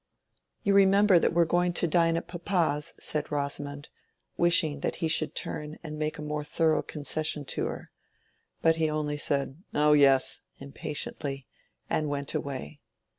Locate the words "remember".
0.73-1.19